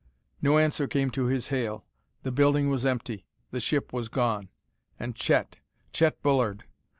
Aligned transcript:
No 0.41 0.57
answer 0.57 0.87
came 0.87 1.11
to 1.11 1.25
his 1.25 1.49
hail. 1.49 1.85
The 2.23 2.31
building 2.31 2.71
was 2.71 2.87
empty; 2.87 3.27
the 3.51 3.59
ship 3.59 3.93
was 3.93 4.09
gone. 4.09 4.49
And 4.99 5.15
Chet! 5.15 5.59
Chet 5.93 6.19
Bullard!... 6.23 6.63